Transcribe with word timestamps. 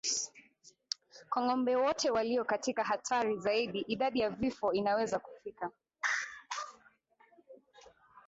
Kwa 1.29 1.41
ngombe 1.41 1.75
wote 1.75 2.09
walio 2.11 2.45
katika 2.45 2.83
hatari 2.83 3.37
zaidi 3.37 3.79
idadi 3.79 4.19
ya 4.19 4.29
vifo 4.29 4.71
inaweza 4.73 5.19
kufika 5.19 5.71